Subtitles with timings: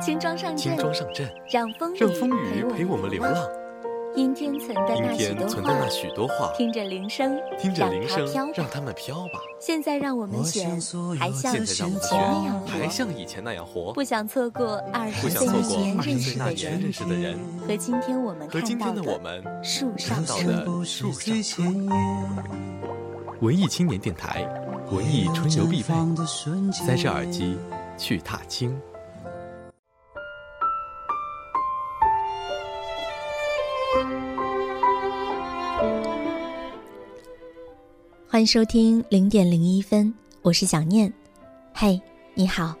[0.00, 3.34] 轻装上阵，轻装上阵，让风让风雨陪我我们流浪。
[4.16, 8.52] 阴天存的那许多天存的那话，许多话，听着铃声，听着铃声让它飘，吧。
[8.56, 9.40] 让它们飘吧。
[9.60, 10.68] 现在让我们选，
[11.16, 12.90] 还像现在让我们以前那样选，还活。
[12.90, 17.38] 像以前那样活，不想错过二不十岁那想错过年认二十岁那识的人年认识的人
[17.68, 20.36] 和今天我们和今天的看到的我们树上看到。
[20.64, 21.64] 的树上。
[23.40, 24.44] 文艺青年电台，
[24.90, 25.94] 文艺春游必备。
[26.72, 27.56] 塞上耳机，
[27.96, 28.76] 去踏青。
[38.40, 41.12] 欢迎收听零点零一分，我是想念。
[41.74, 42.00] 嘿，
[42.32, 42.74] 你好。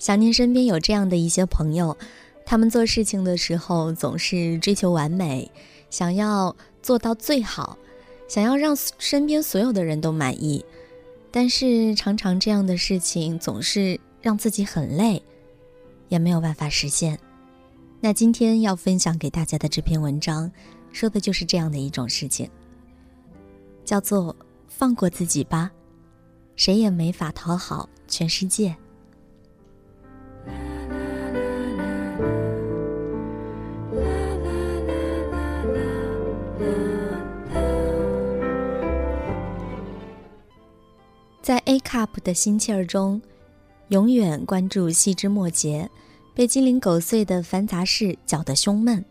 [0.00, 1.96] 想念身边有这样的一些朋友，
[2.44, 5.48] 他们做事情的时候总是追求完美，
[5.90, 7.78] 想要做到最好，
[8.26, 10.64] 想要让身边所有的人都满意，
[11.30, 15.22] 但是常常这样的事情总是让自己很累，
[16.08, 17.16] 也没有办法实现。
[18.02, 20.50] 那今天要分享给大家的这篇文章，
[20.90, 22.48] 说的就是这样的一种事情，
[23.84, 24.34] 叫做
[24.68, 25.70] “放过自己吧，
[26.56, 28.74] 谁也没法讨好全世界”。
[41.42, 43.20] 在 A cup 的心气儿中，
[43.88, 45.90] 永远关注细枝末节。
[46.40, 49.04] 被鸡零狗碎的繁杂事搅得胸闷，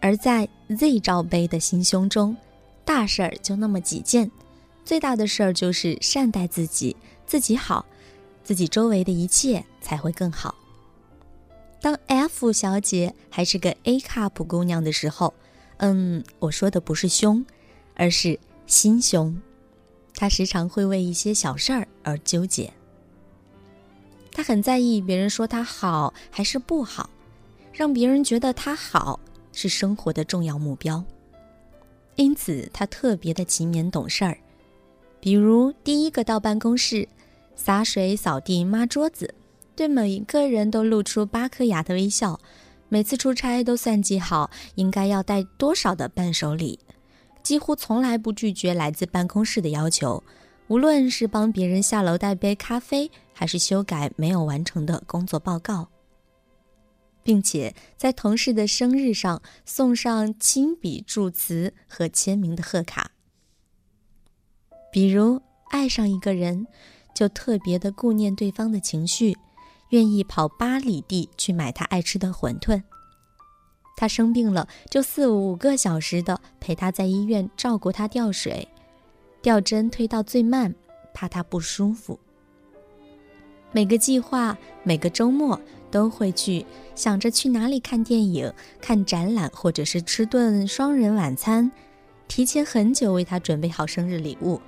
[0.00, 2.36] 而在 Z 罩杯的心胸中，
[2.84, 4.28] 大事儿就那么几件，
[4.84, 6.96] 最大的事儿就是善待自己，
[7.28, 7.86] 自己好，
[8.42, 10.52] 自己周围的一切才会更好。
[11.80, 15.32] 当 F 小姐还是个 A cup 姑娘的时候，
[15.76, 17.46] 嗯，我说的不是胸，
[17.94, 19.40] 而是心胸。
[20.16, 22.72] 她时常会为一些小事儿而纠结。
[24.46, 27.10] 很在意别人说他好还是不好，
[27.72, 29.18] 让别人觉得他好
[29.52, 31.02] 是生活的重要目标。
[32.14, 34.38] 因此，他特别的勤勉懂事儿，
[35.18, 37.08] 比如第一个到办公室，
[37.56, 39.34] 洒水、扫地、抹桌子，
[39.74, 42.38] 对每一个人都露出八颗牙的微笑。
[42.88, 46.78] 每次出差都算计好应该要带多少的伴手礼，
[47.42, 50.22] 几乎从来不拒绝来自办公室的要求。
[50.68, 55.88] 无论是帮别人下楼带杯咖啡，还是修改没有完成的工作报告，
[57.22, 63.12] 并且在同事的生日上送上亲笔祝词和签名的贺卡。
[64.90, 65.40] 比如
[65.70, 66.66] 爱上一个人，
[67.14, 69.36] 就特别的顾念对方的情绪，
[69.90, 72.82] 愿意跑八里地去买他爱吃的馄饨。
[73.96, 78.66] 他生病了，就四五个小时的陪他在医院照顾他吊水。
[79.46, 80.74] 吊针推到最慢，
[81.14, 82.18] 怕他不舒服。
[83.70, 91.70] 每个计划，每个周末都会去想着去哪里看电影、看展览，或者是吃顿双人晚餐。
[92.26, 94.60] 提前很久为他准备好生日礼物，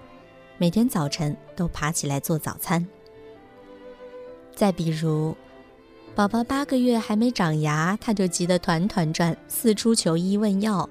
[0.59, 2.87] 每天早晨都爬起来做早餐。
[4.55, 5.37] 再比如，
[6.15, 10.89] 宝宝八个月还没长牙，他就急得团团转，四处求医问药。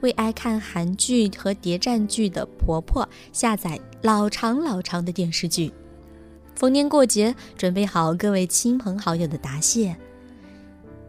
[0.00, 5.72] 为爱看韩剧和谍战剧的婆婆下载老长老长的电视剧，
[6.54, 9.96] 逢年过节准备好各位亲朋好友的答谢，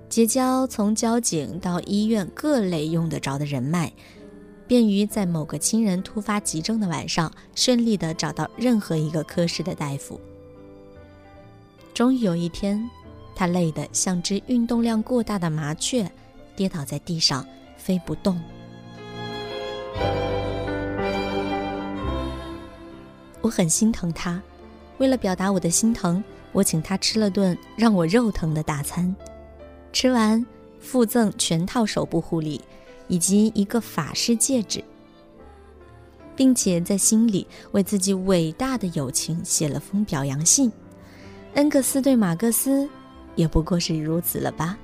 [0.10, 3.92] 结交从交警到医院各类用得着的人脉，
[4.68, 10.20] 便于在某个亲人突发急症的晚上顺利的找到任何一个科室的大夫。
[11.94, 12.90] 终于有一天，
[13.36, 16.12] 她累得像只运动量过大的麻雀，
[16.56, 17.46] 跌倒在地上
[17.78, 18.42] 飞不动。
[23.42, 24.42] 我很心疼他，
[25.00, 29.16] 为了表达我的心疼，我请他吃了顿让我肉疼的大餐。
[29.92, 30.46] 吃完，
[30.80, 32.62] 附赠全套手部护理，
[33.08, 34.84] 以及一个法式戒指，
[36.36, 40.72] 并且在心里为自己伟大的友情写了封表扬信。
[41.56, 42.88] 恩格斯对马克思，
[43.36, 44.78] 也不过是如此了吧？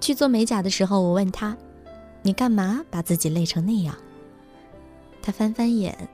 [0.00, 1.54] 去做美甲的时候，我问他
[2.22, 3.96] ：“你干嘛把自己累成那样？”
[5.20, 6.08] 他翻翻眼，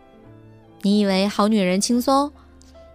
[0.82, 2.32] 你以为好女人轻松？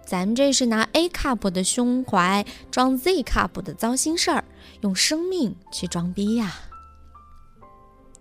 [0.06, 4.44] 咱们这是拿 A cup 的胸怀装 Z cup 的糟心事儿，
[4.81, 6.54] 用生命去装逼呀！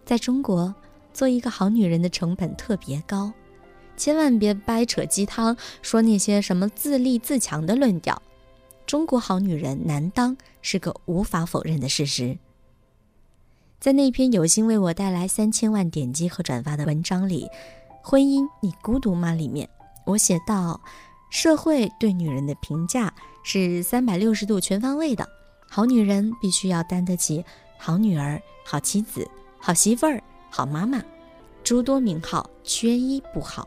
[0.04, 0.74] 在中国，
[1.12, 3.32] 做一个好女人的成本特别高，
[3.96, 8.22] 千万别掰扯鸡汤，说那些什么自立自强的论调。
[8.86, 12.38] 中国好女人难当是个无法否认的事实。
[13.82, 17.48] 在那篇有幸为我带来三千万点击和转发的文章里，
[18.00, 19.32] 婚姻你孤独吗？
[19.32, 19.68] 里面
[20.06, 20.80] 我写到，
[21.30, 23.12] 社会对女人的评价
[23.42, 25.28] 是三百六十度全方位的，
[25.68, 27.44] 好女人必须要担得起
[27.76, 31.02] 好女儿、好妻子、好媳妇儿、好妈妈，
[31.64, 33.66] 诸多名号缺一不好。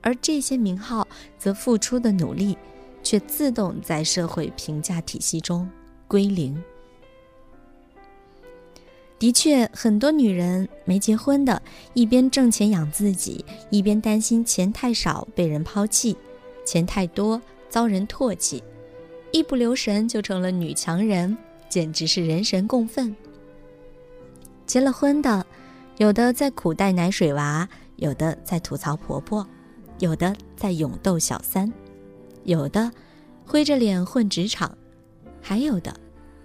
[0.00, 1.06] 而这些名号
[1.38, 2.58] 则付出的努力，
[3.04, 5.70] 却自动在社会评价体系中
[6.08, 6.60] 归零。
[9.22, 11.62] 的确，很多女人没结婚的，
[11.94, 16.16] 一边挣钱养自己，一边担心钱太少被人抛弃，
[16.66, 18.60] 钱太多遭人唾弃，
[19.30, 21.38] 一不留神就成了女强人，
[21.68, 23.14] 简直是人神共愤。
[24.66, 25.46] 结了婚的，
[25.98, 29.46] 有的在苦待奶水娃，有的在吐槽婆婆。
[30.00, 31.72] 有的在勇斗小三，
[32.42, 32.90] 有的
[33.46, 34.76] 灰着脸混职场，
[35.40, 35.94] 还有的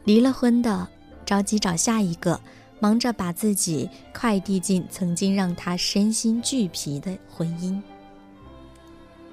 [0.04, 0.88] 离了婚的
[1.26, 2.40] 着急找下一个，
[2.80, 7.82] 忙着把自己快递进曾经让他身心俱疲的婚姻。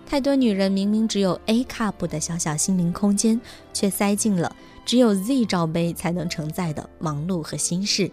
[0.06, 3.41] 太多女人明明只有 A cup 的小小心灵空间，
[3.73, 4.55] 却塞进了
[4.85, 8.11] 只有 Z 罩杯才能承载的忙碌和心事，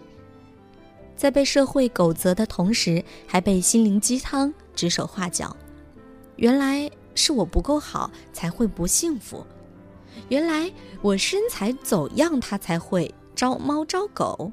[1.14, 5.54] 在被社会狗责的同时，还被心灵鸡汤指手画脚。
[6.36, 9.46] 原来是我不够好才会不幸福，
[10.28, 14.50] 原来我身材走样他才会招猫招狗。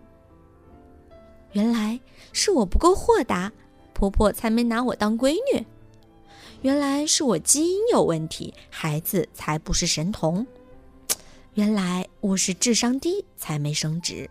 [1.53, 1.99] 原来
[2.31, 3.51] 是我不够豁达，
[3.93, 5.65] 婆婆才没拿我当闺女。
[6.61, 10.45] 原来是我基因有问题，孩子才不是神童。
[11.53, 14.29] 原来我是智商低才没升职。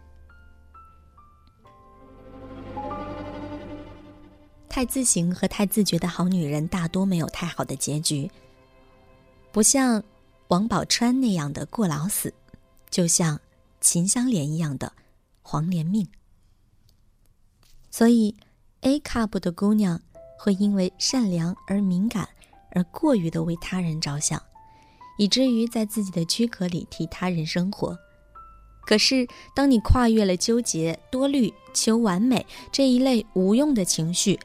[4.69, 8.31] 太自行和太自觉的好女人大多没有太好的结局，
[9.50, 10.03] 不像
[10.49, 12.32] 王宝钏那样的过劳死，
[12.88, 13.41] 就像
[13.81, 14.93] 秦香莲一样的
[15.43, 16.06] 黄连命。
[17.99, 18.33] 所以
[18.83, 20.00] ，A cup 的姑娘
[20.39, 22.29] 会因为善良而敏感，
[22.71, 24.41] 而过于的为他人着想，
[25.19, 27.99] 以至于在自己的躯壳里替他人生活。
[28.83, 34.39] 可是，当你跨越了纠结、多虑、求完美这一类无用的情绪，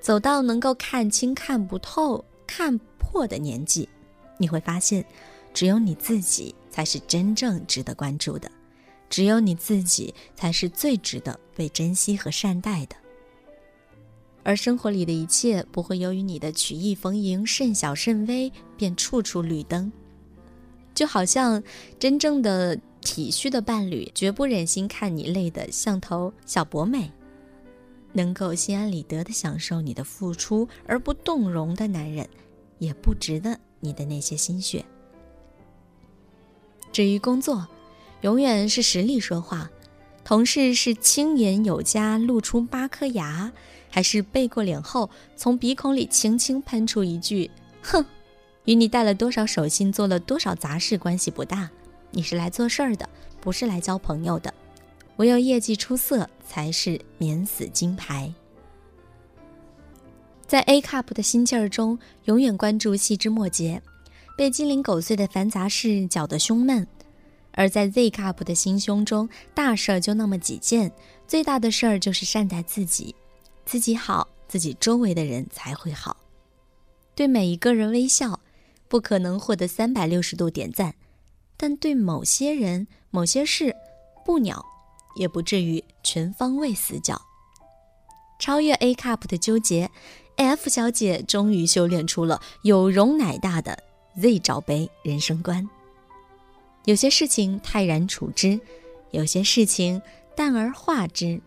[0.00, 3.88] 走到能够看清、看不透、看破的年纪，
[4.36, 5.06] 你会发现，
[5.54, 8.50] 只有你自己才是真正值得关注的，
[9.08, 12.96] 只有你自己才是最值得被珍惜和善待的。
[14.42, 19.90] 而生活里的一切不会由于你的曲意逢迎、甚小甚微便处处绿灯，
[20.94, 21.62] 就好像
[21.98, 27.10] 真正的体恤的伴侣绝不忍心看你累得像头小博美。
[28.12, 32.26] 能够心安理得的享受你的付出而不动容的男人，
[32.78, 34.82] 也不值得你的那些心血。
[36.92, 37.66] 至于工作，
[38.26, 39.70] 永远是实力说话。
[40.24, 43.52] 同事是青颜有加露出八颗牙，
[43.88, 47.48] 还是背过脸后从鼻孔里轻轻喷出一句
[47.80, 48.04] “哼”，
[48.66, 51.70] 与你带了多少手信，做了多少杂事关系不大。
[52.10, 53.08] 你是来做事儿的，
[53.40, 54.52] 不是来交朋友的。
[55.18, 58.34] 唯有业绩出色，才是免死金牌。
[60.48, 63.80] 在 A cup 的心气儿中，永远关注细枝末节，
[64.36, 66.84] 被鸡零狗碎的繁杂事搅得胸闷；
[67.56, 70.92] 而在 Z cup 的心胸中，大事儿就那么几件，
[71.26, 73.16] 最大的事儿就是善待自己，
[73.64, 76.16] 自己好，自己周围的人才会好。
[77.16, 78.38] 对每一个人微笑，
[78.86, 80.94] 不可能获得三百六十度点赞，
[81.56, 83.74] 但对某些人、某些事，
[84.24, 84.64] 不鸟。
[85.18, 87.18] 也不至于全方位死角。
[88.38, 89.90] 超越 A cup 的纠结
[90.36, 93.82] ，F 小姐终于修炼出了有容乃大的
[94.20, 95.66] Z 罩杯人生观。
[96.86, 98.58] 有些事情泰然处之，
[99.10, 100.00] 有些事情
[100.36, 101.40] 淡而化之，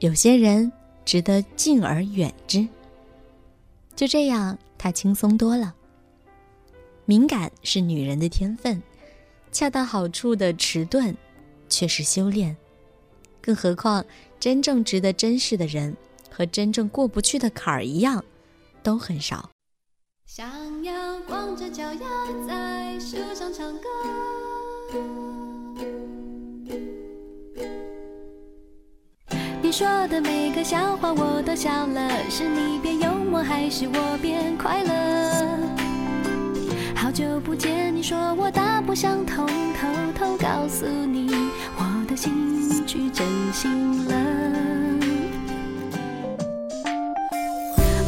[0.00, 0.70] 有些人
[1.04, 2.68] 值得敬而远之。
[3.94, 5.74] 就这样，她轻松多了。
[7.06, 8.82] 敏感是女人的天分，
[9.50, 11.16] 恰到好处的迟钝
[11.70, 12.54] 却是修炼。
[13.40, 14.04] 更何况，
[14.38, 15.96] 真正值得珍视的人
[16.30, 18.22] 和真正过不去的坎儿一样，
[18.82, 19.48] 都很少。
[20.26, 23.88] 想要光着脚丫在树上唱歌。
[29.62, 35.58] 你说的每个笑话我都笑了，是你变幽默还是我变快乐？
[36.94, 39.86] 好久不见，你说我大不相同，偷
[40.18, 41.30] 偷告诉你
[41.76, 42.46] 我的心。
[42.86, 44.14] 去真心了，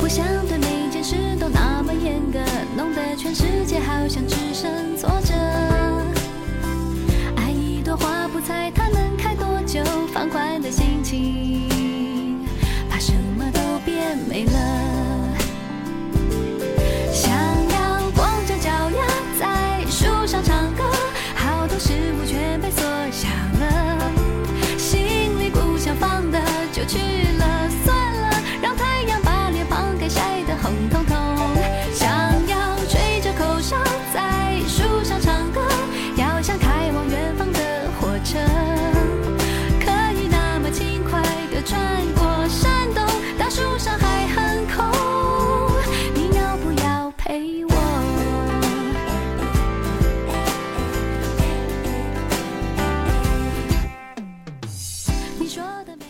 [0.00, 2.38] 不想对每件事都那么严格，
[2.76, 5.34] 弄得全世界好像只剩挫折。
[10.12, 11.68] 放宽的心情。
[12.88, 14.52] 怕什么都变美了。
[17.12, 19.06] 想要光着脚丫
[19.38, 20.87] 在树上唱歌。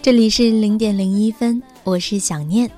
[0.09, 2.71] 这里是零点零一分，我是想念。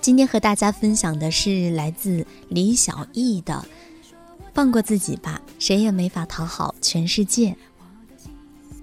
[0.00, 3.64] 今天和大家分享的是来自李小艺的
[4.52, 7.56] 《放过自己吧》，谁也没法讨好全世界。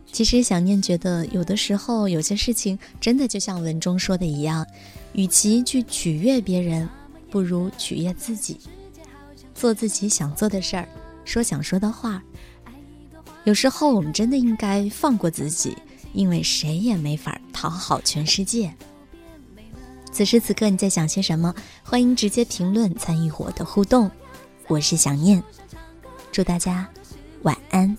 [0.10, 4.66] 其实想念觉得，有的时候有些事情真的就像文中说的一样，
[5.12, 6.88] 与其去取悦别人，
[7.30, 8.58] 不如取悦自己，
[9.54, 10.88] 做自己想做的事儿，
[11.26, 12.24] 说想说的话。
[13.44, 15.76] 有时候我们真的应该放过自己。
[16.14, 18.74] 因为谁也没法讨好全世界。
[20.12, 21.54] 此时此刻你在想些什么？
[21.84, 24.10] 欢迎直接评论参与我的互动。
[24.68, 25.42] 我是想念，
[26.32, 26.88] 祝大家
[27.44, 27.96] 晚安。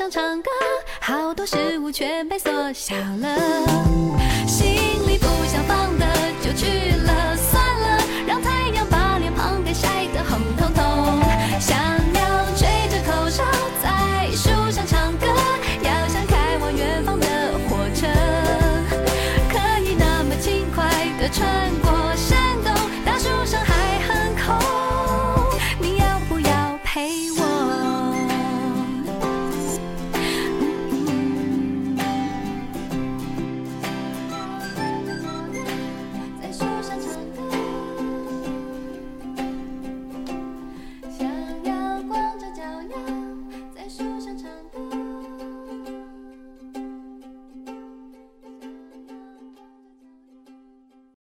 [0.00, 0.50] 想唱歌，
[0.98, 3.36] 好多事物全被缩小了。
[4.48, 4.66] 心
[5.06, 6.06] 里不想放的
[6.40, 6.99] 就去了，